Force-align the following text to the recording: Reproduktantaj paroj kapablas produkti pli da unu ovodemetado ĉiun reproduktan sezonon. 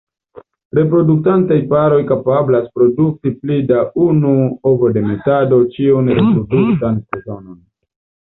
Reproduktantaj 0.77 1.57
paroj 1.73 1.97
kapablas 2.11 2.63
produkti 2.79 3.33
pli 3.43 3.59
da 3.73 3.83
unu 4.05 4.33
ovodemetado 4.71 5.59
ĉiun 5.75 6.11
reproduktan 6.17 6.97
sezonon. 7.11 7.61